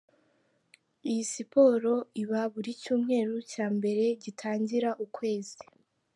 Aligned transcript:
Iyi 1.09 1.23
siporo 1.31 1.93
iba 2.21 2.41
buri 2.53 2.71
Cyumweru 2.81 3.35
cya 3.51 3.65
mberegitangira 3.75 4.89
ukwezi. 5.05 5.59